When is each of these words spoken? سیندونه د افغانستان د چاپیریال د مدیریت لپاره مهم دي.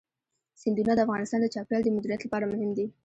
سیندونه 0.61 0.91
د 0.95 0.99
افغانستان 1.05 1.39
د 1.41 1.47
چاپیریال 1.53 1.83
د 1.83 1.89
مدیریت 1.95 2.21
لپاره 2.23 2.49
مهم 2.51 2.71
دي. 2.77 2.85